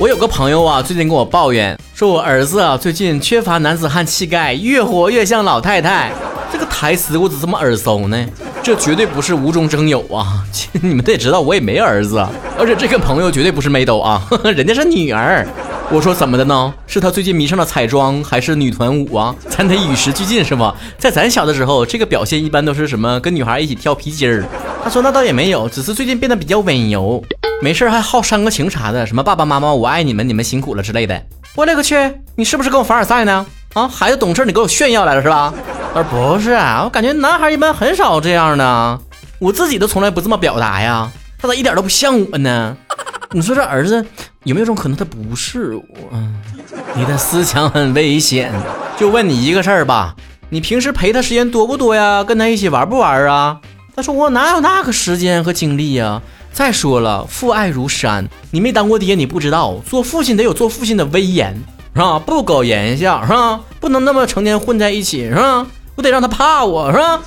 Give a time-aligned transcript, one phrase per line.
[0.00, 6.10] 我有个朋友啊，最近跟我抱怨说，我儿子啊最近缺乏男子汉气概，越活越像老太太。
[6.50, 8.26] 这个台词我怎么这么耳熟呢？
[8.62, 10.42] 这绝对不是无中生有啊！
[10.80, 12.26] 你们得知道，我也没儿子，
[12.58, 15.46] 而且这个朋友绝对不是没斗啊，人家是女儿。
[15.90, 16.72] 我说怎么的呢？
[16.86, 19.34] 是他最近迷上了彩妆，还是女团舞啊？
[19.50, 20.74] 咱得与时俱进是吧？
[20.96, 23.20] 在咱小的时候，这个表现一般都是什么？
[23.20, 24.46] 跟女孩一起跳皮筋儿。
[24.82, 27.22] 他说那倒也没有，只是最近变得比较温柔，
[27.62, 31.22] 没事还好煽个情啥的，什么爸爸妈妈我爱你们，你们辛苦了之类的。
[31.54, 31.94] 我勒个去，
[32.34, 33.44] 你是不是跟我凡尔赛呢？
[33.74, 35.52] 啊，孩子懂事，你给我炫耀来了是吧？
[35.94, 38.98] 而不是，我感觉男孩一般很少这样的，
[39.38, 41.10] 我自己都从来不这么表达呀。
[41.38, 42.74] 他咋一点都不像我呢？
[43.32, 44.04] 你说这儿子
[44.44, 45.84] 有没有种可能他不是我？
[46.94, 48.50] 你的思想很危险。
[48.96, 50.16] 就问你一个事儿吧，
[50.48, 52.24] 你平时陪他时间多不多呀？
[52.24, 53.60] 跟他一起玩不玩啊？
[53.94, 56.22] 他说我哪有那个时间和精力呀？
[56.52, 61.54] 再说了，父爱如山，你没当过爹，你不知道，做父亲得有做父亲的威严，
[61.94, 62.18] 是吧？
[62.18, 63.60] 不苟言笑，是吧？
[63.80, 65.66] 不能那么成天混在一起，是吧？
[65.94, 67.20] 我得让他怕我，是吧？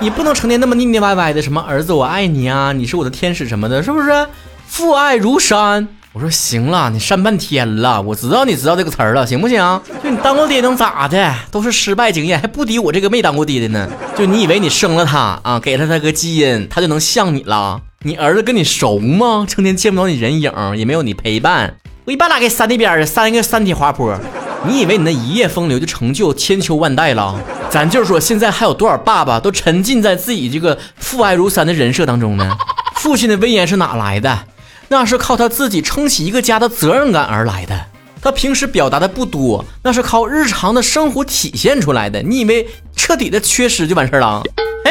[0.00, 4.26] 你不能成天那么腻腻歪歪的，什么儿子我爱你啊，你是我的天使什么的，是不是？
[4.66, 9.80] 父爱如山，我说行了，你删半天了，我知道你知道这个词儿了，行不行？
[10.02, 11.32] 就你当过爹能咋的？
[11.52, 13.88] 都是失败经验，还不敌我这个没当过爹的呢。
[14.16, 17.80] 就你以为你生了他啊，给了他个基因，他就能像你了？
[18.04, 19.46] 你儿子跟你熟吗？
[19.48, 24.18] 成天见不着你人影，也没有你陪伴，我一巴掌给扇那边去，扇一个三体滑坡。
[24.66, 27.38] 你以为你那一夜风流就成就千秋万代了？
[27.70, 32.56] 咱就是说，现在还有多少爸爸都沉浸在自己这个父爱如山的人设当中呢？
[32.96, 34.46] 父亲的威严是哪来的？
[34.88, 37.86] 那是靠他自己撑起一个家的责任感而来的。
[38.20, 42.20] 他平时表达的不多，那是靠日常的生活体现出来的。
[42.22, 44.42] 你以为彻底的缺失就完事儿了？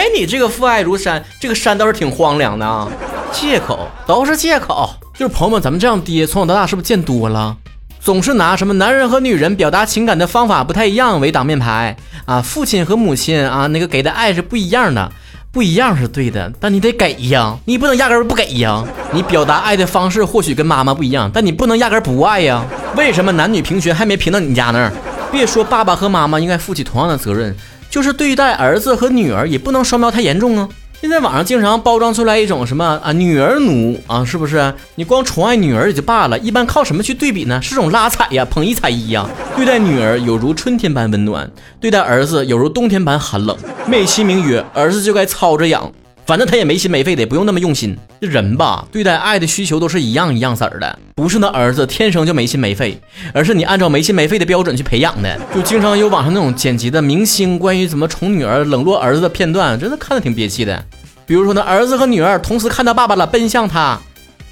[0.01, 2.89] 哎，你这个父爱如山，这个山倒是挺荒凉的啊！
[3.31, 4.89] 借口都是借口。
[5.13, 7.55] 就是朋友们，咱们这样爹从小到大是不是见多了？
[7.99, 11.95] 总是拿什么男人和女人表达情感的方法不太一样为挡面牌
[12.25, 12.41] 啊？
[12.41, 15.11] 父亲和母亲啊，那个给的爱是不一样的。
[15.51, 18.83] 不一样是对的，但你得给呀，你不能压根儿不给呀。
[19.11, 22.65] 你表达爱的方式或许跟妈妈不一样，但你不能压根儿不爱呀。
[22.95, 24.91] 为什么男女平权还没平到你家那儿？
[25.31, 27.55] 别说爸爸和妈妈应该负起同样的责任，
[27.91, 30.67] 就是对待儿子和女儿也不能双标太严重啊。
[31.01, 34.73] 现在网上经常包装出来一种什么啊女儿奴啊，是不是？
[34.95, 37.59] 你光宠爱女儿也就罢了，一般靠什么去对比呢？
[37.61, 39.27] 是种拉踩呀，捧一踩一呀。
[39.55, 43.57] 对待女儿有如春天般温暖，对待儿子有如冬天般寒冷。
[43.87, 45.91] 美其名曰儿子就该操着养，
[46.25, 47.97] 反正他也没心没肺的，不用那么用心。
[48.21, 52.97] 这人吧，对待爱的需求都是一样一样色儿的，不是那儿子天生就没心没肺，
[53.33, 55.39] 而是你按照没心没肺的标准去培养的。
[55.53, 60.81] 就经常有网上那种剪辑的明星关于怎么宠女儿、冷落儿子的片段，真的看的挺憋气的。
[61.25, 63.99] 比如说，那儿子和女儿同时看到爸爸了，奔向他，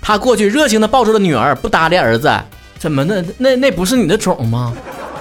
[0.02, 2.31] 他过去热情的抱住了女儿，不搭理儿子。
[2.78, 3.24] 怎么的？
[3.38, 4.74] 那那不是你的种吗？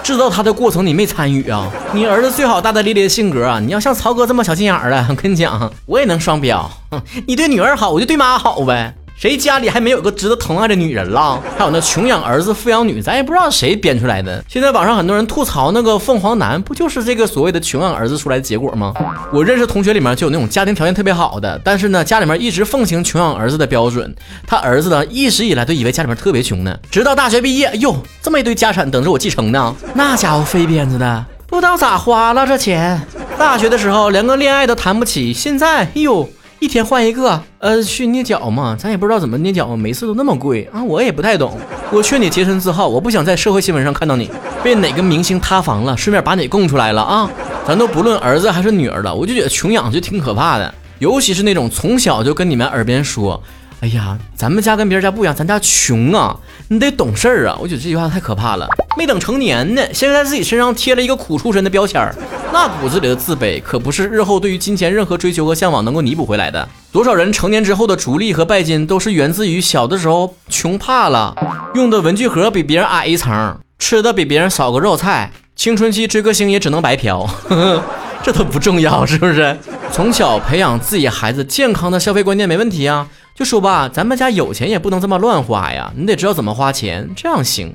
[0.03, 1.69] 制造他的过程你没参与啊？
[1.93, 3.59] 你儿子最好大大咧咧的性格啊！
[3.59, 6.69] 你要像曹哥这么小心眼儿的，我跟你讲，我也能双标。
[7.27, 8.93] 你对女儿好，我就对妈好呗。
[9.19, 11.43] 谁家里还没有个值得疼爱的女人了？
[11.57, 14.41] 还有那穷养儿子富养女，咱也不知道谁编出来的。
[14.47, 18.93] 现在网上很多人吐槽那个凤凰男，不就是这个所谓的穷养儿子出来的结果吗？
[19.33, 24.15] 我认识同学里面就有那种家庭条件特别好的，但是呢家里面一直奉行穷养儿子的标准。
[24.47, 29.75] 他儿子呢一直以来都以为家里面特别穷呢，直到大学毕业，哟，这么一堆家产等着我继承呢。
[29.95, 33.01] 那家伙飞鞭子的，不知道咋花了这钱。
[33.37, 36.29] 大学的时候连个恋爱都谈不起，现在，哎呦。
[36.59, 41.57] 一天换一个，呃，去捏脚嘛，咱也不知道怎么捏脚，每次都那么贵啊，我也不太懂。
[41.89, 44.29] 我劝你洁身自好，我不想在社会新闻上看到你
[44.61, 47.31] 被哪个明星塌房了，顺便把你供出来了啊。
[47.65, 53.41] 咱都不论儿子还是女儿了，我就觉得穷养就挺可怕的，尤其是那种从小就跟你们耳边说。
[53.81, 56.35] 哎呀，咱们家跟别人家不一样，咱家穷啊，
[56.67, 57.57] 你得懂事儿啊！
[57.61, 58.67] 我觉得这句话太可怕了。
[58.97, 62.13] 没等成年呢，先在自己身上贴了一个苦出身的标签儿，
[62.51, 66.67] 那骨子里的自卑可不是日后对于金钱任何追求和向往能够弥补回来的。
[66.91, 71.33] 多少人成年之后的逐利和拜金，都是源自于小的时候穷怕了，
[71.73, 77.25] 用的文具盒比别人矮一层，吃的比别人少个肉菜，青春期追个星也只能白嫖。
[78.21, 79.57] 这都不重要，是不是？
[79.91, 83.07] 从小培养自己孩子健康的消费观念没问题啊。
[83.33, 87.73] 就说吧，咱们家有钱也不能这么乱花呀，你得知道怎么花钱，这样行。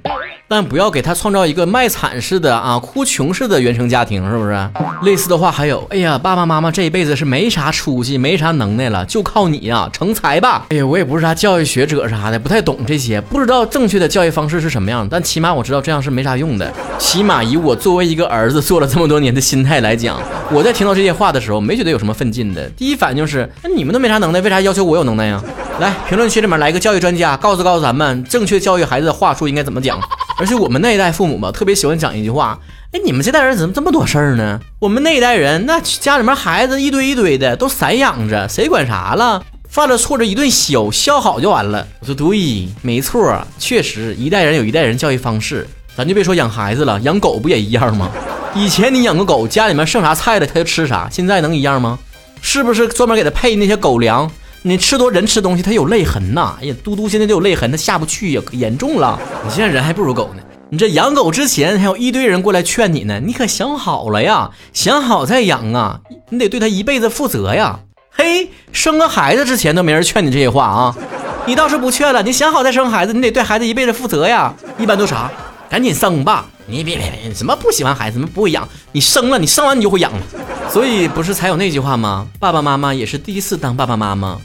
[0.55, 4.57] 但不要给他创造一个卖惨式的啊哭穷式的原生家庭，是不是？
[5.03, 10.65] 类似的话还有，哎呀，爸爸妈妈这一辈子是没啥出息，没啥能耐了，就靠你呀，成才吧。
[10.69, 16.73] 哎呀，我也不是啥教育学者啥的，不太懂这些，不知道正确的教育方式是什么样，但起码我知道这样是没啥用的。
[17.01, 20.21] 起码以我作为一个儿子做了这么多年的心态来讲，
[20.53, 22.65] 我在听到这些话的时候，没觉得有什么奋进的。
[22.77, 25.43] 第一反应就是，那你们都没啥能耐，为啥要求我有能耐呀？
[25.81, 29.99] 来评论区里面来个教育专家，告诉告诉咱们正确教育孩子的话术应该怎么讲。
[30.37, 32.59] 而且我们那一代父母吧，特别喜欢讲一句话：
[32.93, 34.59] 哎，你们这代人怎么这么多事儿呢？
[34.81, 39.45] 我们那一代人，那家里面孩子一堆一堆的，都散养着，谁管啥了？
[39.69, 41.87] 犯了错这一顿削，削好就完了。
[42.01, 45.67] 我说对，没错，确实一代人有一代人教育方式。
[45.97, 48.11] 咱就别说养孩子了，养狗不也一样吗？
[48.55, 51.99] 以前你养个狗，家里面剩啥菜了，它就吃啥，现在能一样吗？
[52.41, 54.31] 是不是专门给它配那些狗粮？
[54.67, 56.57] 你吃多人吃东西，它有泪痕呐！
[56.59, 59.21] 哎呀，嘟嘟现在都有泪痕，它下不去呀，可严重了。
[59.45, 60.43] 你现在人还不如狗呢。
[60.71, 64.51] 你这养狗之前还有一堆人过来劝你呢，你可想好了呀？
[64.73, 66.01] 想好再养啊！
[66.31, 67.81] 你得对它一辈子负责呀。
[68.11, 70.97] 嘿，生个孩子之前都没人劝你这些话啊！
[71.45, 74.55] 你倒是不劝了，你想好再生孩子，你得对孩子一辈子负责呀。
[74.79, 75.31] 一般都啥？
[75.69, 76.47] 赶紧生吧！
[76.67, 80.21] 你别别别，什么不喜欢孩子，什么不会养，你生了，你生完你就会养了。
[80.75, 82.27] 所以不是才有那句话吗？
[82.41, 84.37] 爸爸妈妈也是第一次当爸爸妈妈。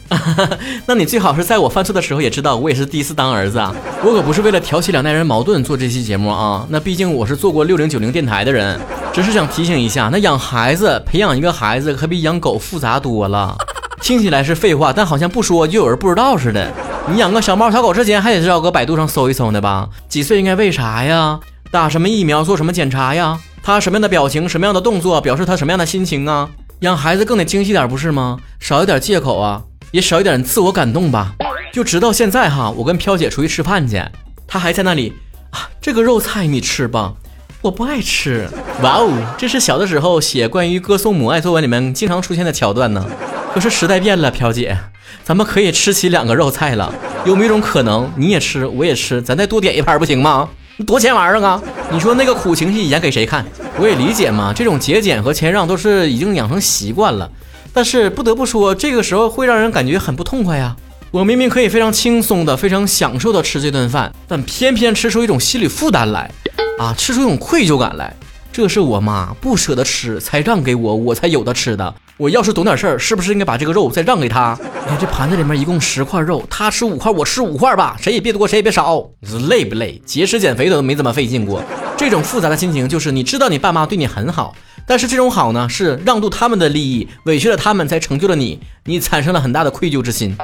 [0.85, 3.73] 那你最好是在我犯错的时候也知道我也是第一次当儿子啊。
[4.03, 6.67] 我可不是为了挑起两代人矛盾做这期节目啊。
[6.69, 8.79] 那毕竟我是做过六零九零电台的人，
[9.11, 13.57] 只是想提醒一下，那养孩子培养一个孩子可比养狗复杂多了。
[14.03, 16.71] 听起来是废话，但好像不说就有人不知道似的。
[17.07, 19.89] 你养个小猫小狗之前还得是要搁百度上搜一搜的吧？
[20.07, 21.39] 几岁应该喂啥呀？
[21.71, 22.43] 打什么疫苗？
[22.43, 23.39] 做什么检查呀？
[23.61, 26.49] 他什么样的表情，什么样的动作，表示他什么样的心情啊？
[26.79, 28.37] 养孩子更得精细点，不是吗？
[28.59, 29.61] 少一点借口啊，
[29.91, 31.33] 也少一点自我感动吧。
[31.71, 34.01] 就直到现在哈，我跟飘姐出去吃饭去，
[34.47, 35.13] 她还在那里
[35.51, 37.13] 啊，这个肉菜你吃吧，
[37.61, 38.47] 我不爱吃。
[38.81, 43.05] 哇哦，这是小的时候写关于歌颂母爱作文里面经常出现的桥段呢。
[43.53, 44.77] 可是时代变了，飘姐，
[45.23, 46.93] 咱们可以吃起两个肉菜了。
[47.25, 50.47] 有没有一种可能，你也吃，我也吃，咱再多点一盘不行吗？
[50.85, 51.61] 多钱玩意儿啊！
[51.91, 53.45] 你说那个苦情戏演给谁看？
[53.77, 57.29] 我也理解嘛，这种节俭和谦让都是已经养成习惯了。
[57.73, 60.75] 但是不得不说，这个时候会让人感觉很不痛快呀。
[61.11, 66.31] 我明明可以非常轻松的、非常享受的吃这顿饭，但偏偏吃出一种心理负担来，
[66.77, 68.15] 啊，吃出一种愧疚感来。
[68.51, 71.93] 这是我妈不舍得吃才让给我，我才有的吃的。
[72.19, 74.59] 我要是懂点事儿，是不是应该把这个肉再让给他？
[74.61, 79.09] 你看这盘子里面一共十块肉，他吃五块，我吃五块吧，谁也别多，谁也别少。
[79.21, 79.97] 你说累不累？
[80.05, 81.63] 节食减肥都没怎么费劲过。
[81.95, 84.53] 这种复杂的心情就是，你知道你爸妈对你很好，
[84.85, 90.35] 但是这种好呢，是让渡他们的利益，委屈了他们才成就了你，你产生了很大的愧疚之心。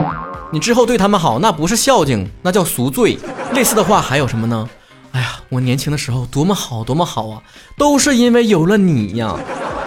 [0.54, 3.18] 你之后对他们好，那不是孝敬，那叫赎罪。
[3.54, 4.70] 类似的话还有什么呢？
[5.12, 7.42] 哎呀，我年轻的时候多么好，多么好啊！
[7.78, 9.36] 都是因为有了你呀，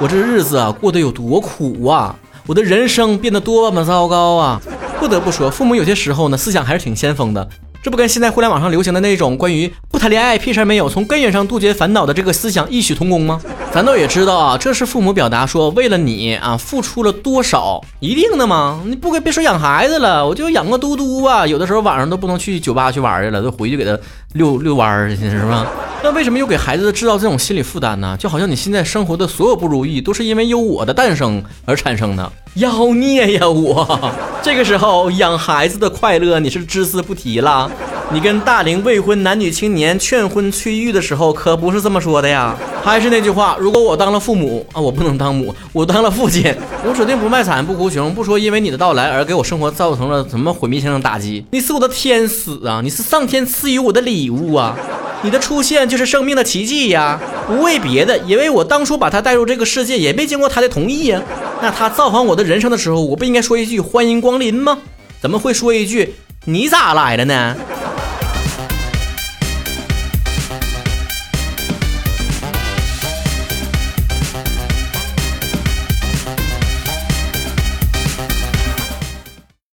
[0.00, 2.14] 我这日子啊过得有多苦啊，
[2.46, 4.60] 我的人生变得多么糟糕啊！
[5.00, 7.48] 不得不说，父母有些时候呢，思想还是挺先锋的。
[7.82, 13.40] 这不跟现在互联网上流行的那种关于不谈恋爱屁事儿没有，从根源上杜绝烦恼的这个思想异曲同工吗？
[13.72, 18.80] 咱倒也知道啊，这是父母表达说为了你啊付出了多少，一定的吗？
[18.86, 23.98] 你不该别说养孩子了，我就养个嘟嘟吧，有的时候晚上都不能去酒吧去玩去了，都回去给他
[24.34, 25.66] 遛遛弯儿去，是吧？
[26.02, 28.16] 那为什么又给孩子制造这种心理负担呢？
[28.18, 32.32] 就好像你现在生活的所有不如意，都是因为有我的诞生而产生的。
[32.54, 33.48] 妖孽呀！
[33.48, 34.12] 我
[34.42, 37.70] 这个时候养孩子的快乐你是只字不提了。
[38.10, 42.56] 你跟大龄未婚男女青年劝婚催育的时候可不是这么说的呀。
[42.82, 46.54] 还是那句话，如果我当了父母啊，我不能当母，我当了父亲，
[46.84, 51.44] 我指定不卖惨不哭穷，不说因为你的到来而给我生活造成了什么毁灭性的打击。
[51.50, 54.76] 你是我的天使啊，你是上天赐予我的礼物啊。
[55.22, 57.18] 你的出现就是生命的奇迹呀！
[57.46, 61.20] 不为别的，因为我当初把他带入这个世界也没经过他的同意呀。
[61.60, 64.78] 那他造访我的人生的时候，我不应该说一句欢迎光临吗？
[65.20, 67.56] 怎么会说一句你咋来了呢？